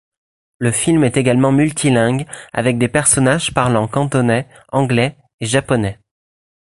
[0.57, 5.99] Le film est également multilingue avec des personnages parlant cantonais, anglais et japonais.